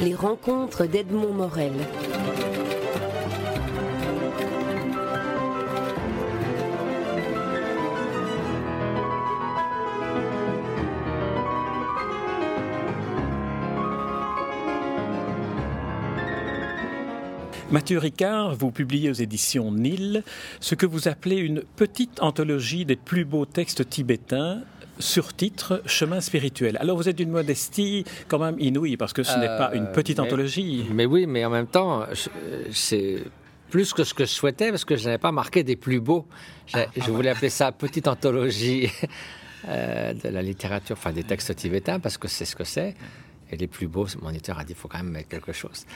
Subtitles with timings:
[0.00, 1.72] Les rencontres d'Edmond Morel.
[17.70, 20.22] Mathieu Ricard, vous publiez aux éditions Nil
[20.60, 24.62] ce que vous appelez une petite anthologie des plus beaux textes tibétains
[24.98, 26.76] sur titre Chemin spirituel.
[26.80, 30.18] Alors vous êtes d'une modestie quand même inouïe parce que ce n'est pas une petite
[30.18, 30.86] Euh, mais- anthologie.
[30.92, 32.28] Mais oui, mais en même temps, je-
[32.72, 33.18] c'est
[33.70, 36.26] plus que ce que je souhaitais parce que je n'avais pas marqué des plus beaux.
[36.66, 38.90] J'ai- Ah, je voulais appeler ça petite anthologie
[39.68, 42.94] euh, de la littérature, enfin des textes tibétains parce que c'est ce que c'est.
[43.50, 45.86] Et les plus beaux, mon éditeur a dit, il faut quand même mettre quelque chose.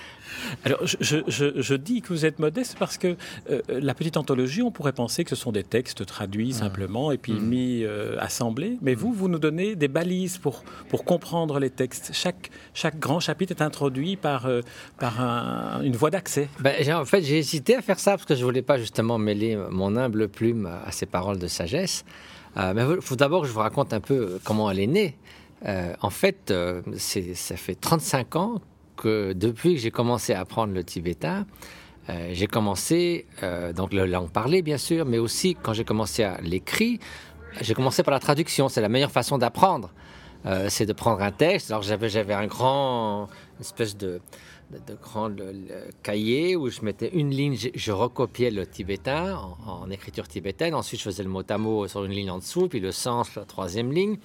[0.64, 3.16] Alors je, je- je- je dis que vous êtes modeste parce que
[3.50, 7.18] euh, la petite anthologie, on pourrait penser que ce sont des textes traduits simplement et
[7.18, 8.78] puis mis euh, assemblés.
[8.80, 12.10] Mais vous, vous nous donnez des balises pour, pour comprendre les textes.
[12.14, 14.62] Chaque, chaque grand chapitre est introduit par, euh,
[14.98, 16.48] par un- une voie d'accès.
[16.60, 19.58] Ben, en fait, j'ai hésité à faire ça parce que je voulais pas justement mêler
[19.70, 22.04] mon humble plume à ces paroles de sagesse.
[22.56, 25.16] Mais il faut d'abord que je vous raconte un peu comment elle est née.
[25.66, 28.60] Euh, en fait, euh, ça fait 35 ans
[28.96, 31.46] que depuis que j'ai commencé à apprendre le tibétain,
[32.08, 33.26] euh, j'ai commencé,
[33.76, 36.98] donc la langue parlée bien sûr, mais aussi quand j'ai commencé à l'écrit,
[37.60, 38.68] j'ai commencé par la traduction.
[38.68, 39.92] C'est la meilleure façon d'apprendre.
[40.68, 41.70] C'est de prendre un texte.
[41.70, 44.20] Alors j'avais un grand une espèce de
[44.72, 50.74] de, de où je mettais une ligne, je, recopiais le tibétain en, en écriture tibétaine.
[50.74, 53.34] Ensuite, je faisais le mot à mot sur une ligne en dessous, puis le sens,
[53.34, 54.16] la troisième ligne.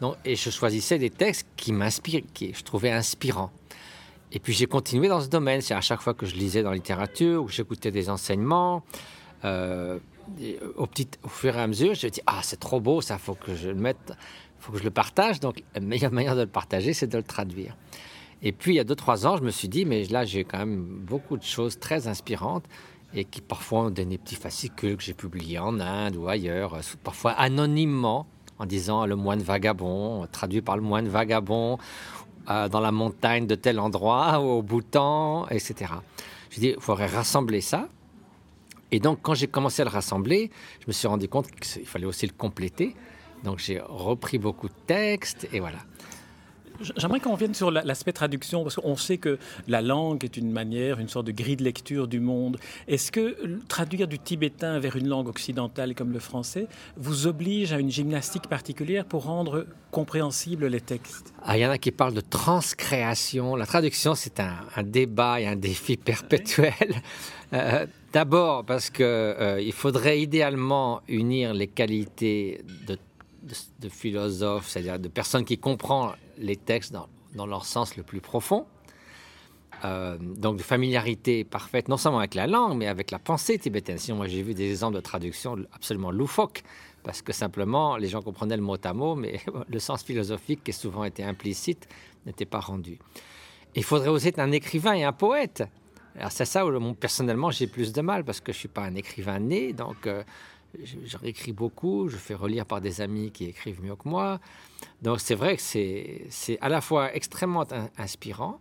[0.00, 3.50] Donc, et je choisissais des textes qui m'inspirent, qui je trouvais inspirants.
[4.32, 5.60] Et puis j'ai continué dans ce domaine.
[5.60, 8.82] C'est à chaque fois que je lisais dans la littérature ou que j'écoutais des enseignements.
[9.44, 9.98] euh,
[10.40, 13.00] et au, petit, au fur et à mesure, je me dis ah c'est trop beau,
[13.00, 14.12] ça faut que je le mette,
[14.58, 15.38] faut que je le partage.
[15.38, 17.76] Donc la meilleure manière de le partager, c'est de le traduire.
[18.42, 20.44] Et puis il y a deux trois ans, je me suis dit mais là j'ai
[20.44, 22.64] quand même beaucoup de choses très inspirantes
[23.14, 26.74] et qui parfois ont donné des petits fascicules que j'ai publiés en Inde ou ailleurs,
[26.74, 28.26] euh, parfois anonymement
[28.58, 31.78] en disant le moine vagabond, traduit par le moine vagabond
[32.48, 35.92] euh, dans la montagne de tel endroit au Bhoutan, etc.
[36.50, 37.88] J'ai dit il faudrait rassembler ça.
[38.92, 40.50] Et donc, quand j'ai commencé à le rassembler,
[40.80, 42.94] je me suis rendu compte qu'il fallait aussi le compléter.
[43.42, 45.78] Donc, j'ai repris beaucoup de textes et voilà.
[46.96, 49.38] J'aimerais qu'on revienne sur la- l'aspect traduction, parce qu'on sait que
[49.68, 52.58] la langue est une manière, une sorte de grille de lecture du monde.
[52.88, 53.36] Est-ce que
[53.68, 56.66] traduire du tibétain vers une langue occidentale comme le français
[56.96, 61.32] vous oblige à une gymnastique particulière pour rendre compréhensibles les textes?
[61.42, 63.56] Ah, il y en a qui parlent de transcréation.
[63.56, 66.72] La traduction, c'est un, un débat et un défi perpétuel.
[67.52, 72.98] Euh, D'abord parce que euh, il faudrait idéalement unir les qualités de,
[73.46, 76.92] de, philosophes, c'est-à-dire de personnes qui comprennent les textes
[77.34, 78.66] dans, leur sens le plus profond.
[79.84, 83.98] Euh, donc de familiarité parfaite, non seulement avec la langue, mais avec la pensée tibétaine.
[83.98, 86.62] Sinon, moi j'ai vu des exemples de traduction absolument loufoques,
[87.02, 90.72] parce que simplement les gens comprenaient le mot à mot, mais le sens philosophique qui
[90.72, 91.88] souvent était implicite
[92.24, 92.98] n'était pas rendu.
[93.74, 95.62] Il faudrait aussi être un écrivain et un poète.
[96.30, 98.94] C'est ça où personnellement j'ai plus de mal, parce que je ne suis pas un
[98.94, 100.24] écrivain né, donc euh,
[100.82, 104.40] je, réécris beaucoup, je fais relire par des amis qui écrivent mieux que moi.
[105.02, 108.60] Donc c'est vrai que c'est à la fois extrêmement in- inspirant,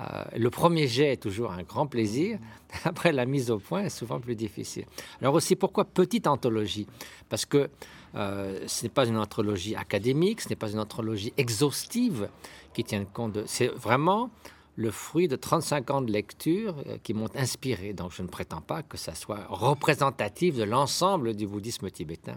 [0.00, 2.38] euh, le premier jet est toujours un grand plaisir.
[2.84, 4.86] Après, la mise au point est souvent plus difficile.
[5.20, 6.86] Alors aussi, pourquoi petite anthologie?
[7.28, 7.68] Parce que
[8.14, 12.28] euh, ce n'est pas une anthologie académique, ce n'est pas une anthologie exhaustive
[12.72, 13.44] qui tient compte de...
[13.46, 14.30] C'est vraiment
[14.76, 17.92] le fruit de 35 ans de lecture euh, qui m'ont inspiré.
[17.92, 22.36] Donc je ne prétends pas que ça soit représentatif de l'ensemble du bouddhisme tibétain.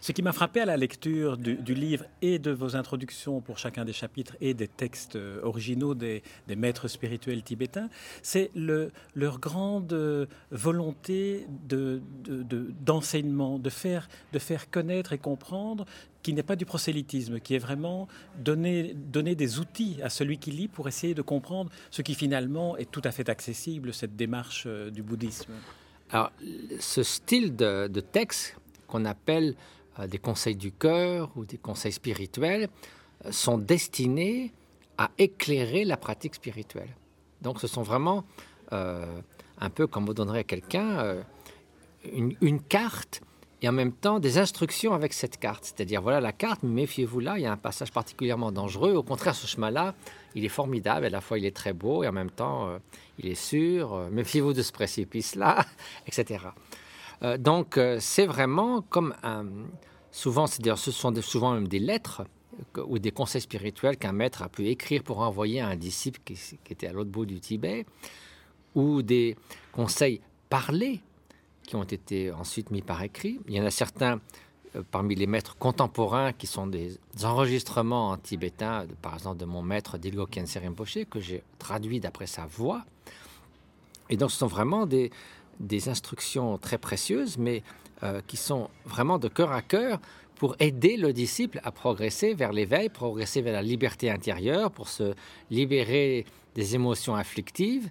[0.00, 3.84] Ce qui m'a frappé à la lecture du, livre et de vos introductions pour chacun
[3.84, 6.22] des chapitres et des textes euh, originaux des,
[6.56, 7.88] maîtres spirituels tibétains,
[8.22, 14.08] c'est le, leur grande euh, volonté de- de- de- d'enseignement, de, faire,
[14.70, 15.86] connaître et comprendre
[16.22, 18.06] qui n'est pas du prosélytisme, qui est vraiment
[18.38, 22.90] donner, des outils à celui qui lit pour essayer de comprendre ce qui finalement est
[22.90, 25.52] tout à fait accessible, cette démarche euh, du bouddhisme.
[26.10, 26.30] Alors,
[26.78, 28.56] ce style de texte
[28.92, 29.54] qu'on appelle
[29.98, 32.68] euh, des conseils du cœur ou des conseils spirituels
[33.24, 34.52] euh, sont destinés
[34.98, 36.94] à éclairer la pratique spirituelle.
[37.40, 38.24] Donc, ce sont vraiment
[38.72, 39.06] euh,
[39.58, 41.16] un peu comme vous donnerait à quelqu'un
[42.12, 43.22] une, carte
[43.62, 45.64] et en même temps des instructions avec cette carte.
[45.64, 48.92] C'est-à-dire, voilà la carte, méfiez-vous là, il y a un passage particulièrement dangereux.
[48.92, 49.94] Au contraire, ce chemin-là,
[50.34, 52.68] il est formidable, à la fois il est très beau et en même temps
[53.18, 54.08] il est sûr.
[54.10, 55.64] Méfiez-vous de ce précipice-là,
[56.06, 56.40] etc.
[57.22, 59.46] Euh, donc, euh, c'est vraiment comme un.
[60.10, 62.24] Souvent, c'est d'ailleurs, ce sont souvent même des lettres
[62.76, 66.38] ou des conseils spirituels qu'un maître a pu écrire pour envoyer à un disciple qui,
[66.68, 67.86] était à l'autre bout du Tibet,
[68.74, 69.36] ou des
[69.72, 70.20] conseils
[70.50, 71.00] parlés
[71.62, 73.40] qui ont été ensuite mis par écrit.
[73.48, 74.20] Il y en a certains
[74.76, 79.62] euh, parmi les maîtres contemporains qui sont des enregistrements en tibétain, par exemple de mon
[79.62, 82.84] maître Dilgo Khyentse Rinpoche, que j'ai traduit d'après sa voix.
[84.10, 85.10] Et donc ce sont vraiment des,
[85.62, 87.62] des instructions très précieuses, mais
[88.02, 90.00] euh, qui sont vraiment de cœur à cœur
[90.34, 95.14] pour aider le disciple à progresser vers l'éveil, progresser vers la liberté intérieure, pour se
[95.50, 97.88] libérer des émotions afflictives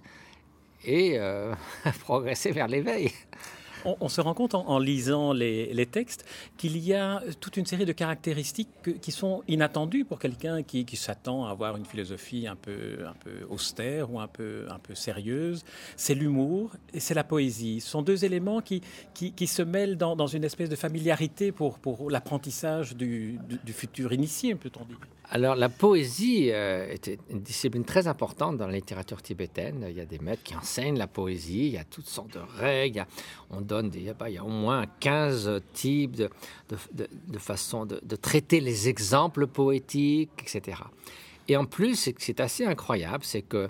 [0.84, 1.54] et euh,
[2.00, 3.10] progresser vers l'éveil
[3.84, 6.24] on, se rend compte en, lisant les, textes
[6.56, 11.46] qu'il y a toute une série de caractéristiques qui sont inattendues pour quelqu'un qui, s'attend
[11.46, 15.64] à avoir une philosophie un peu, un peu austère ou un peu, un peu sérieuse.
[15.96, 17.80] C'est l'humour et c'est la poésie.
[17.80, 18.82] Ce sont deux éléments qui,
[19.14, 24.54] qui, se mêlent dans, une espèce de familiarité pour, pour l'apprentissage du, du, futur initié,
[24.54, 24.98] peut-on dire.
[25.30, 29.86] Alors la poésie euh, est une discipline très importante dans la littérature tibétaine.
[29.88, 32.40] Il y a des maîtres qui enseignent la poésie, il y a toutes sortes de
[32.58, 33.06] règles,
[33.50, 36.28] on donne des, il y a au moins 15 types de,
[36.68, 40.82] de, de façons de, traiter les exemples poétiques, etc.
[41.48, 43.68] Et en plus, c'est assez incroyable, c'est que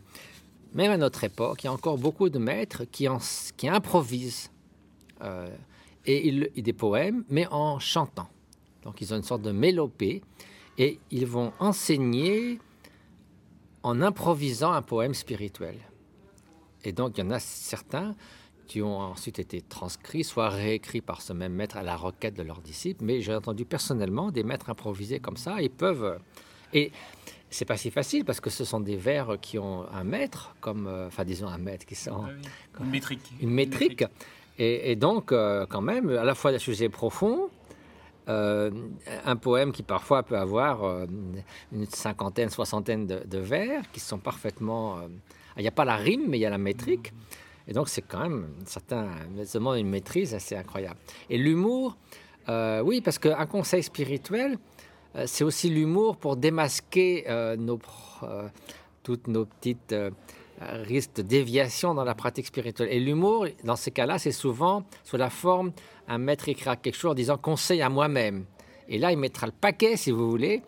[0.74, 3.06] même à notre époque, il y a encore beaucoup de maîtres qui,
[3.68, 4.50] improvisent
[5.22, 5.48] euh,
[6.06, 8.28] et, des poèmes, mais en chantant.
[8.82, 10.22] Donc ils ont une sorte de mélopée
[10.78, 12.58] et ils vont enseigner
[13.82, 15.76] en improvisant un poème spirituel.
[16.84, 18.14] Et donc, il y en a certains
[18.66, 22.42] qui ont ensuite été transcrits, soit réécrits par ce même maître à la requête de
[22.42, 23.04] leurs disciples.
[23.04, 25.60] Mais j'ai entendu personnellement des maîtres improvisés comme ça.
[25.60, 26.18] Ils peuvent.
[26.72, 26.90] Et
[27.50, 30.86] c'est pas si facile parce que ce sont des vers qui ont un maître, comme.
[30.86, 32.24] Euh, enfin, disons un maître qui sont.
[32.80, 33.32] Une métrique.
[33.40, 34.04] Une métrique.
[34.58, 37.48] Et, donc, euh, quand même, à la fois des sujets profonds,
[38.28, 38.70] euh,
[39.24, 41.06] un poème qui parfois peut avoir euh,
[41.72, 44.98] une cinquantaine, soixantaine de, vers qui sont parfaitement.
[44.98, 45.08] Euh,
[45.56, 47.12] il n'y a pas la rime, mais il y a la métrique.
[47.66, 49.08] Et donc, c'est quand même certain,
[49.54, 50.98] demande une maîtrise assez incroyable.
[51.30, 51.96] Et l'humour,
[52.48, 54.58] oui, parce qu'un conseil spirituel,
[55.26, 57.24] c'est aussi l'humour pour démasquer
[59.04, 59.94] toutes nos petites
[60.84, 62.88] risques de déviation dans la pratique spirituelle.
[62.90, 65.72] Et l'humour, dans ces cas-là, c'est souvent sous la forme
[66.08, 68.44] un maître écrira quelque chose en disant conseil à moi-même.
[68.88, 70.62] Et là, il mettra le paquet, si vous voulez,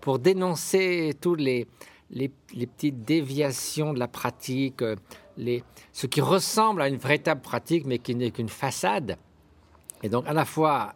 [0.00, 1.66] pour dénoncer toutes les,
[2.10, 4.96] les, petites déviations de la pratique, euh,
[5.36, 5.62] les,
[5.92, 9.16] ce qui ressemble à une véritable pratique, mais qui n'est qu'une façade.
[10.02, 10.94] Et donc, à la fois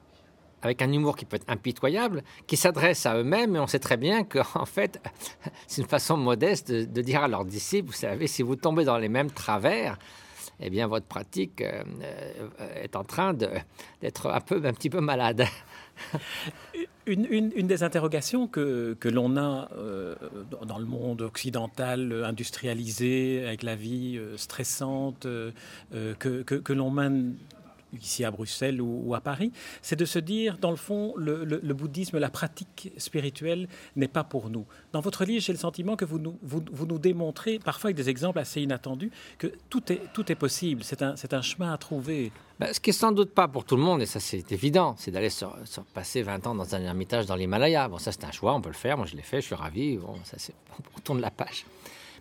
[0.65, 3.99] avec un humour qui peut être impitoyable, qui s'adresse à eux-mêmes, mais on sait très
[3.99, 5.01] bien qu'en fait,
[5.67, 8.97] c'est une façon modeste de, dire à leurs disciples, vous savez, si vous tombez dans
[8.97, 9.99] les mêmes travers,
[10.61, 15.01] eh bien, votre pratique euh, euh, est en train d'être un, peu, un petit peu
[15.01, 15.45] malade.
[17.07, 20.15] Une, des interrogations que, que l'on a euh,
[20.65, 25.53] dans le monde occidental industrialisé, avec la vie stressante que,
[26.19, 27.37] que, que l'on mène
[28.02, 29.52] ici à Bruxelles ou, à Paris,
[29.82, 34.50] c'est de se dire, dans le fond, le, bouddhisme, la pratique spirituelle n'est pas pour
[34.50, 34.67] nous.
[34.93, 38.08] Dans votre livre, j'ai le sentiment que vous nous, vous, nous, démontrez, parfois avec des
[38.08, 42.32] exemples assez inattendus, que tout est, tout est possible, c'est un, un, chemin à trouver.
[42.58, 44.94] Ben, ce qui est sans doute pas pour tout le monde, et ça c'est évident,
[44.96, 45.44] c'est d'aller se,
[45.93, 47.88] passer 20 ans dans un ermitage dans l'Himalaya.
[47.88, 49.55] Bon, ça c'est un choix, on peut le faire, moi je l'ai fait, je suis
[49.55, 50.37] ravi, bon, ça
[50.96, 51.67] on tourne la page.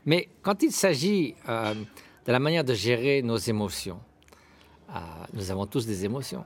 [0.06, 4.00] Mais quand il s'agit euh, de la manière de gérer nos émotions,
[5.34, 6.44] nous avons tous des émotions.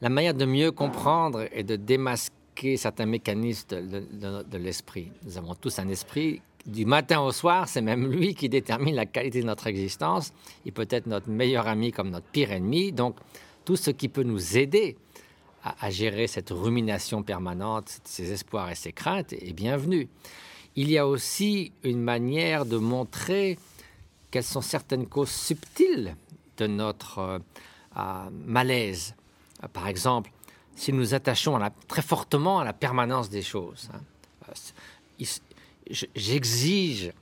[0.00, 5.10] La manière de mieux comprendre et de démasquer certains mécanismes de, l'esprit.
[5.24, 6.40] Nous avons tous un esprit.
[6.66, 10.32] Du matin au soir, c'est même lui qui détermine la qualité de notre existence.
[10.64, 12.92] Il peut être notre meilleur ami comme notre pire ennemi.
[12.92, 13.16] Donc,
[13.64, 14.96] tout ce qui peut nous aider
[15.62, 20.08] à, gérer cette rumination permanente, ses espoirs et ses craintes est bienvenu.
[20.76, 23.58] Il y a aussi une manière de montrer
[24.30, 26.14] quelles sont certaines causes subtiles
[26.58, 27.40] de notre
[27.96, 29.14] euh, malaise.
[29.72, 30.30] Par exemple,
[30.76, 33.90] si nous attachons très fortement à la permanence des choses.
[33.92, 34.00] Hein.
[36.14, 37.12] J'exige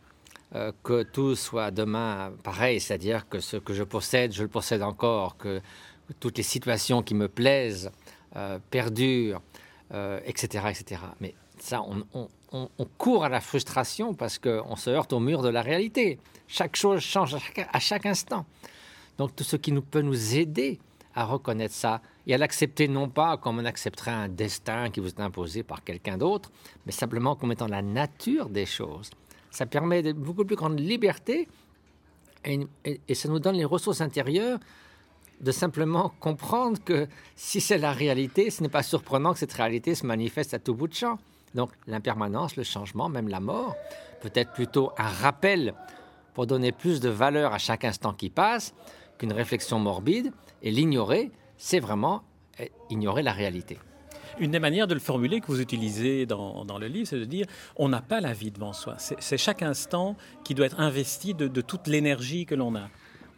[0.55, 4.83] euh, que tout soit demain pareil, c'est-à-dire que ce que je possède, je le possède
[4.83, 5.61] encore, que
[6.21, 7.91] toutes les situations qui me plaisent
[8.37, 9.41] euh, perdurent,
[9.91, 11.01] etc., euh, etc.
[11.21, 12.29] Mais ça, on,
[12.99, 16.19] court à la frustration parce qu'on se heurte au mur de la réalité.
[16.47, 17.37] Chaque chose change
[17.73, 18.47] à chaque instant.
[19.19, 20.79] Donc tout ce qui nous peut nous aider
[21.15, 25.09] à reconnaître ça et à l'accepter non pas comme on accepterait un destin qui vous
[25.09, 26.51] est imposé par quelqu'un d'autre,
[26.85, 29.11] mais simplement comme étant la nature des choses.
[29.51, 31.49] Ça permet de beaucoup plus grande liberté
[32.45, 32.61] et,
[33.09, 34.59] et ça nous donne les ressources intérieures
[35.41, 39.95] de simplement comprendre que si c'est la réalité, ce n'est pas surprenant que cette réalité
[39.95, 41.19] se manifeste à tout bout de champ.
[41.55, 43.75] Donc l'impermanence, le changement, même la mort,
[44.21, 45.75] peut être plutôt un rappel
[46.35, 48.75] pour donner plus de valeur à chaque instant qui passe
[49.19, 50.33] qu'une réflexion morbide.
[50.63, 52.23] Et l'ignorer, c'est vraiment
[52.59, 53.79] eh, ignorer la réalité.
[54.39, 57.47] Une des manières de le formuler que vous utilisez dans, le livre, c'est de dire
[57.77, 58.97] on n'a pas la vie devant soi.
[58.99, 62.89] C'est chaque instant qui doit être investi de, toute l'énergie que l'on a.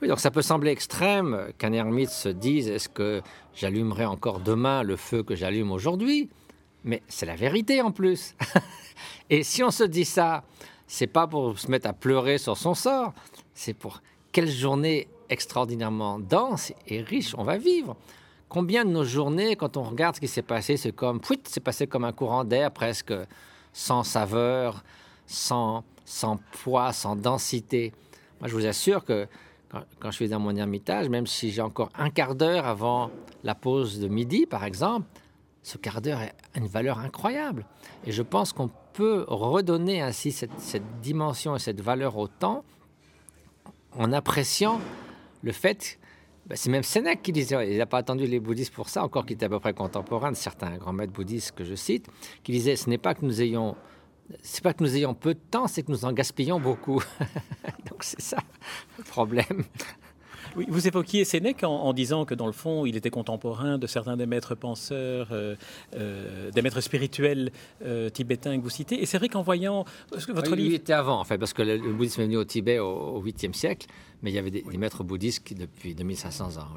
[0.02, 3.20] Oui, donc ça peut sembler extrême qu'un ermite se dise est-ce que
[3.54, 6.28] j'allumerai encore demain le feu que j'allume aujourd'hui?
[6.84, 8.34] Mais c'est la vérité en plus.
[9.30, 10.44] Et si on se dit ça,
[10.86, 13.12] c'est pas pour se mettre à pleurer sur son sort,
[13.54, 14.00] c'est pour
[14.32, 17.96] quelle journée extraordinairement dense et riche on va vivre.
[18.48, 21.86] Combien de nos journées, quand on regarde ce qui s'est passé, c'est comme, c'est passé
[21.86, 23.12] comme un courant d'air presque
[23.74, 24.82] sans saveur,
[25.26, 27.92] sans, sans poids, sans densité.
[28.40, 29.28] Moi, je vous assure que
[29.70, 33.10] quand, je suis dans mon ermitage, même si j'ai encore un quart d'heure avant
[33.44, 35.06] la pause de midi, par exemple,
[35.62, 37.66] ce quart d'heure a une valeur incroyable.
[38.06, 40.50] Et je pense qu'on peut redonner ainsi cette,
[41.02, 42.64] dimension et cette valeur au temps
[43.98, 44.80] en appréciant
[45.42, 45.98] le fait
[46.46, 49.26] bah, c'est même Sénèque qui disait, il n'a pas attendu les bouddhistes pour ça, encore
[49.26, 52.08] qu'il était à peu près contemporain de certains grands maîtres bouddhistes que je cite,
[52.42, 53.76] qui disait ce n'est pas que nous ayons
[54.42, 57.02] c'est pas que nous ayons peu de temps, c'est que nous en gaspillons beaucoup.
[57.88, 58.38] Donc c'est ça
[58.98, 59.64] le problème
[60.54, 64.26] vous évoquiez Sénèque en, disant que dans le fond, il était contemporain de certains des
[64.26, 65.54] maîtres penseurs, euh,
[65.94, 67.50] euh, des maîtres spirituels
[67.84, 69.00] euh, tibétains que vous citez.
[69.00, 69.84] Et c'est vrai qu'en voyant
[70.28, 70.68] votre livre...
[70.70, 73.52] Il était avant, en fait, parce que le, bouddhisme est venu au Tibet au, 8e
[73.52, 73.86] siècle,
[74.22, 76.68] mais il y avait des, maîtres bouddhistes depuis 2500 ans.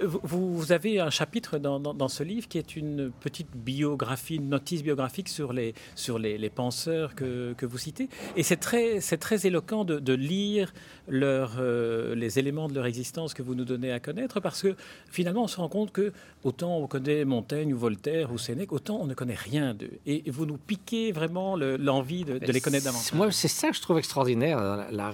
[0.00, 5.28] Vous, avez un chapitre dans, ce livre qui est une petite biographie, une notice biographique
[5.28, 8.08] sur les, sur les, penseurs que, vous citez.
[8.36, 10.72] Et c'est très, très éloquent de, lire
[11.08, 14.74] leur, euh, les éléments de leur existence que vous nous donnez à connaître, parce que
[15.10, 18.98] finalement, on se rend compte que autant on connaît Montaigne ou Voltaire ou Sénèque, autant
[19.00, 19.98] on ne connaît rien d'eux.
[20.06, 23.12] Et vous nous piquez vraiment l'envie de, les connaître davantage.
[23.12, 24.58] Moi, c'est ça que je trouve extraordinaire.
[24.90, 25.12] La,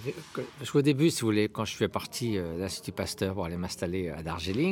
[0.75, 3.57] au début, si vous voulez, quand je fais partie euh, de l'Institut Pasteur pour aller
[3.57, 4.70] m'installer à Darjeeling,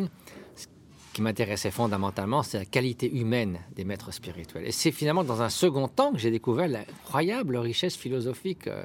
[0.54, 0.66] ce
[1.12, 4.66] qui m'intéressait fondamentalement, c'est la qualité humaine des maîtres spirituels.
[4.66, 8.84] Et c'est finalement dans un second temps que j'ai découvert l'incroyable richesse philosophique euh,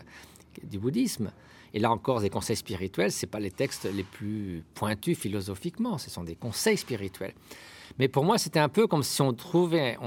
[0.63, 1.31] du bouddhisme.
[1.73, 6.09] Et là encore, des conseils spirituels, ce pas les textes les plus pointus philosophiquement, ce
[6.09, 7.33] sont des conseils spirituels.
[7.99, 9.97] Mais pour moi, c'était un peu comme si on trouvait,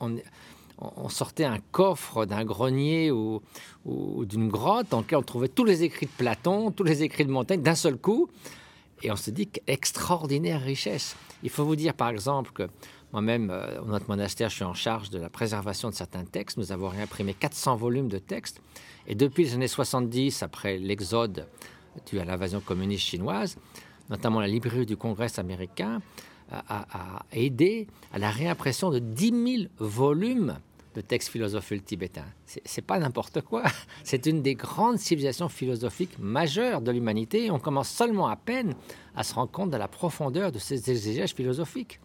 [0.00, 3.40] on, sortait un coffre d'un grenier ou,
[3.84, 7.24] ou d'une grotte dans lequel on trouvait tous les écrits de Platon, tous les écrits
[7.24, 8.28] de Montaigne d'un seul coup.
[9.02, 11.16] Et on se dit qu'extraordinaire richesse.
[11.42, 12.68] Il faut vous dire par exemple que
[13.12, 16.56] moi-même, euh, notre monastère, je suis en charge de la préservation de certains textes.
[16.56, 18.62] Nous avons réimprimé 400 volumes de textes.
[19.06, 21.46] Et depuis les années 70, après l'exode
[22.10, 23.58] dû à l'invasion communiste chinoise,
[24.08, 26.00] notamment la librairie du Congrès américain
[26.50, 30.58] a, a aidé à la réimpression de 10 000 volumes
[30.94, 32.26] de textes philosophiques tibétains.
[32.46, 33.64] C'est pas n'importe quoi.
[34.04, 37.50] C'est une des grandes civilisations philosophiques majeures de l'humanité.
[37.50, 38.74] On commence seulement à peine
[39.14, 42.00] à se rendre compte de la profondeur de ces exégèses philosophiques.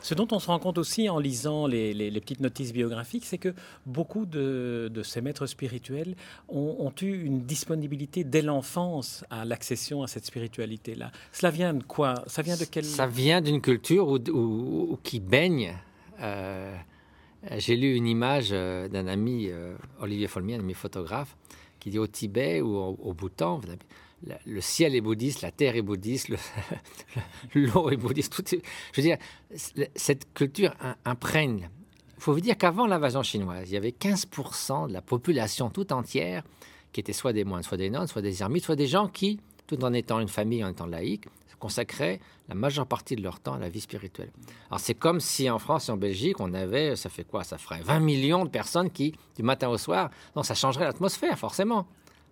[0.00, 3.54] Ce dont on se rend compte aussi en lisant les, petites notices biographiques, c'est que
[3.86, 6.14] beaucoup de, ces maîtres spirituels
[6.48, 11.10] ont, eu une disponibilité dès l'enfance à l'accession à cette spiritualité-là.
[11.32, 12.14] Cela vient de quoi?
[12.26, 15.74] Ça vient de quelle Ça vient d'une culture où, qui baigne.
[16.20, 16.74] Euh,
[17.56, 21.36] j'ai lu une image euh, d'un ami, euh, Olivier Folmier, un ami photographe,
[21.80, 23.60] qui dit au Tibet ou au, Bhoutan,
[24.46, 26.30] le ciel est bouddhiste, la terre est bouddhiste,
[27.54, 28.56] l'eau est bouddhiste.
[28.92, 29.16] Je veux dire,
[29.94, 31.70] cette culture imprègne.
[32.16, 35.92] Il faut vous dire qu'avant l'invasion chinoise, il y avait 15% de la population tout
[35.92, 36.42] entière
[36.92, 39.38] qui était soit des moines, soit des nonnes, soit des ermites, soit des gens qui,
[39.68, 41.26] tout en étant une famille, en étant laïque,
[41.58, 44.30] consacraient la majeure partie de leur temps à la vie spirituelle.
[44.70, 47.44] Alors c'est comme si en France et en Belgique, on avait, ça fait quoi?
[47.44, 51.38] Ça ferait 20 millions de personnes qui, du matin au soir, non, ça changerait l'atmosphère,
[51.38, 51.86] forcément.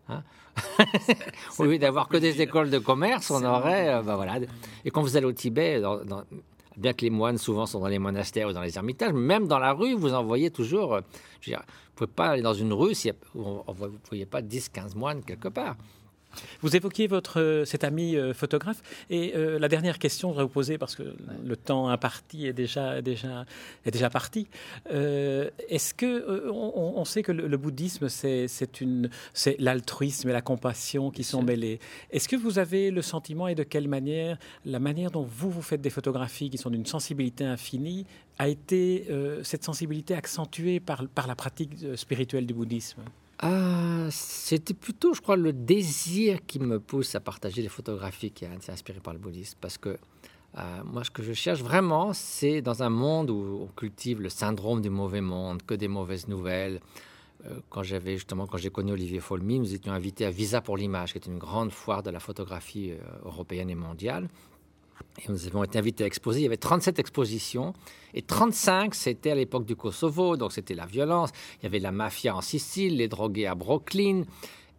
[0.09, 0.23] Hein
[1.59, 4.39] au lieu d'avoir que des écoles de commerce, on aurait, euh, bah voilà.
[4.85, 5.83] Et quand vous allez au Tibet,
[6.77, 9.59] bien que les moines souvent sont dans les monastères ou dans les ermitages, même dans
[9.59, 10.95] la rue, vous en voyez toujours.
[10.95, 11.01] Euh,
[11.41, 14.27] je veux dire, vous ne pouvez pas aller dans une rue si vous ne voyez
[14.27, 15.77] pas 10-15 moines quelque part.
[16.61, 18.83] Vous évoquiez votre, euh, cet ami euh, photographe.
[19.11, 21.03] Et euh, la dernière question, je voudrais vous poser, parce que
[21.45, 23.45] le temps imparti est déjà, déjà,
[23.85, 24.47] est déjà parti.
[24.89, 28.47] Est-ce que on, sait que le, bouddhisme, c'est
[29.59, 31.79] l'altruisme et la compassion qui sont mêlés.
[32.11, 35.63] Est-ce que vous avez le sentiment et de quelle manière la manière dont vous vous
[35.63, 38.07] faites des photographies qui sont d'une sensibilité infinie
[38.39, 39.07] a été
[39.43, 43.03] cette sensibilité accentuée par, par la pratique spirituelle du bouddhisme?
[43.41, 48.45] Ah, c'était plutôt, je crois, le désir qui me pousse à partager les photographies qui
[48.45, 49.59] été inspiré par le bouddhisme.
[49.61, 49.99] Parce que
[50.85, 54.81] moi, ce que je cherche vraiment, c'est dans un monde où on cultive le syndrome
[54.81, 56.81] du mauvais monde, que des mauvaises nouvelles.
[57.69, 61.13] quand j'avais justement, quand j'ai connu Olivier Folmy, nous étions invités à Visa pour l'image,
[61.13, 62.93] qui est une grande foire de la photographie
[63.25, 64.29] européenne et mondiale.
[65.19, 66.41] Et nous avons été invités à exposer.
[66.41, 67.73] Il y avait 37 expositions
[68.15, 71.31] et 35, c'était à l'époque du Kosovo, donc c'était la violence.
[71.61, 74.23] Il y avait la mafia en Sicile, les drogués à Brooklyn.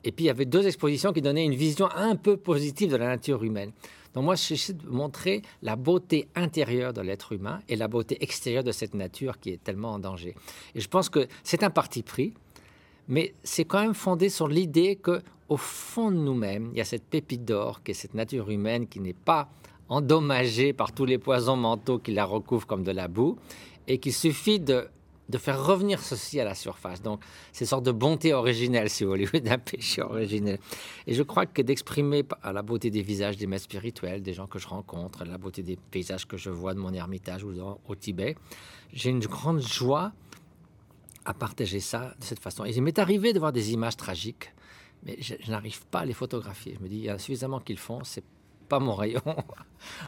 [0.04, 2.96] Et puis il y avait deux expositions qui donnaient une vision un peu positive de
[2.96, 3.72] la nature humaine.
[4.14, 8.64] Donc moi, j'essaie de montrer la beauté intérieure de l'être humain et la beauté extérieure
[8.64, 10.34] de cette nature qui est tellement en danger.
[10.74, 12.34] Et je pense que c'est un parti pris,
[13.08, 16.86] mais c'est quand même fondé sur l'idée que au fond de nous-mêmes, il y a
[16.86, 19.50] cette pépite d'or qui est cette nature humaine qui n'est pas
[19.90, 23.38] endommagée par tous les poisons mentaux qui la recouvrent comme de la boue,
[23.88, 24.88] et qu'il suffit de,
[25.30, 27.02] de faire revenir ceci à la surface.
[27.02, 30.60] Donc, c'est une sorte de bonté originelle, si vous voulez, d'un péché originel.
[31.06, 34.60] Et je crois que d'exprimer la beauté des visages des maîtres spirituels, des gens que
[34.60, 37.54] je rencontre, la beauté des paysages que je vois de mon ermitage ou
[37.88, 38.36] au Tibet,
[38.94, 40.14] j'ai une grande joie
[41.26, 42.64] à partager ça de cette façon.
[42.64, 44.54] Et il m'est arrivé de voir des images tragiques,
[45.04, 46.76] mais je, je n'arrive pas à les photographier.
[46.78, 48.24] Je me dis, il y a suffisamment qu'ils font, c'est
[48.68, 49.22] pas mon rayon.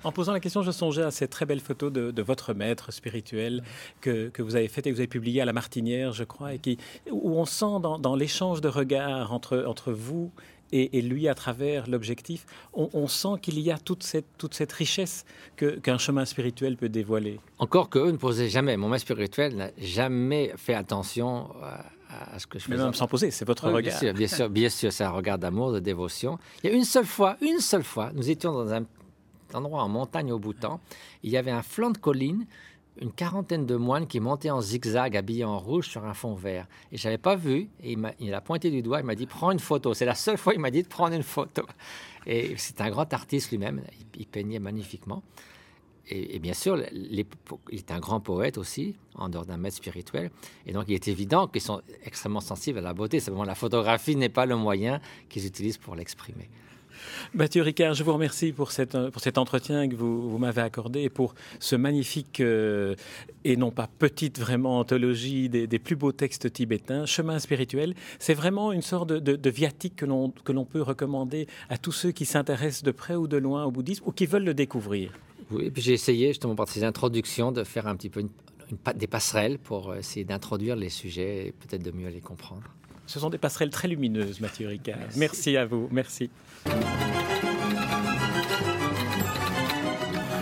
[0.04, 3.64] En posant la question, je songeais à cette très belle photo de, votre maître spirituel
[4.02, 6.60] que, vous avez faite et que vous avez publiée à La Martinière, je crois, et
[6.60, 6.78] qui,
[7.10, 10.32] où on sent dans, l'échange de regards entre, entre vous
[10.72, 15.26] et, lui à travers l'objectif, on, sent qu'il y a toute cette, toute cette richesse
[15.56, 17.40] qu'un chemin spirituel peut dévoiler.
[17.58, 18.78] Encore qu'eux ne posaient jamais.
[18.78, 22.76] Mon maître spirituel n'a jamais fait attention à à ce que je fais.
[22.76, 24.00] même sans poser, c'est votre regard.
[24.14, 26.40] Bien sûr, bien sûr, c'est un regard d'amour, de dévotion.
[26.64, 28.86] Il y a une seule fois, une seule fois, nous étions dans un
[29.54, 30.80] endroit en montagne au Bhoutan.
[31.24, 32.46] Il y avait un flanc de colline,
[33.00, 36.68] une quarantaine de moines qui montaient en zigzag, habillés en rouge sur un fond vert.
[36.92, 37.70] Et je n'avais pas vu.
[37.84, 39.00] Et il, a, il a pointé du doigt.
[39.00, 39.94] Il m'a dit prends une photo.
[39.94, 41.64] C'est la seule fois il m'a dit de prendre une photo.
[42.26, 43.82] Et c'est un grand artiste lui-même.
[44.18, 45.24] il peignait magnifiquement
[46.10, 50.32] et, bien sûr, il est un grand poète aussi, en dehors d'un maître spirituel.
[50.66, 53.20] Et donc, il est évident qu'ils sont extrêmement sensibles à la beauté.
[53.20, 55.00] Simplement, la photographie n'est pas le moyen
[55.30, 56.50] qu'ils utilisent pour l'exprimer.
[57.34, 61.10] Mathieu Ricard, je vous remercie pour, cette, pour cet entretien que vous, m'avez accordé et
[61.10, 62.96] pour ce magnifique euh,
[63.46, 67.94] et non pas petite vraiment anthologie des, plus beaux textes tibétains, Chemin spirituel.
[68.18, 71.94] C'est vraiment une sorte de, de viatique que l'on, que l'on peut recommander à tous
[71.94, 75.14] ceux qui s'intéressent de près ou de loin au bouddhisme ou qui veulent le découvrir.
[75.52, 78.30] Oui, et puis j'ai essayé justement par ces introductions de faire un petit peu une,
[78.96, 82.64] des passerelles pour essayer d'introduire les sujets et peut-être de mieux les comprendre.
[83.08, 85.00] Ce sont des passerelles très lumineuses, Mathieu Ricard.
[85.16, 85.88] Merci, à vous.
[85.92, 86.30] Merci.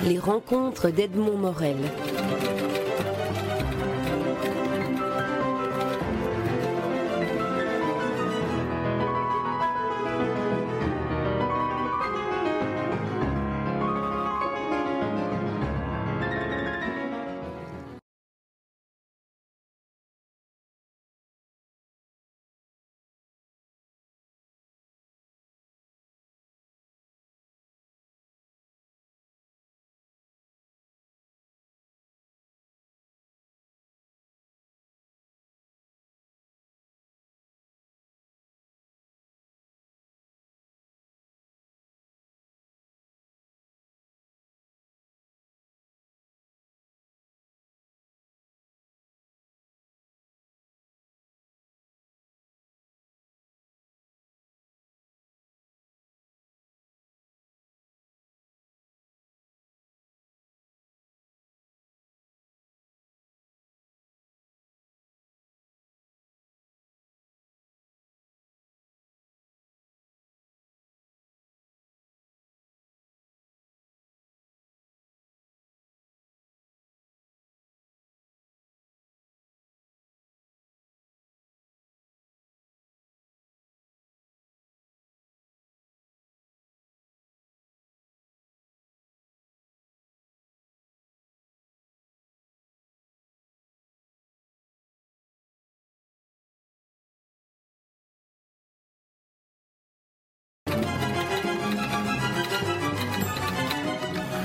[0.06, 1.78] Les rencontres d'Edmond Morel.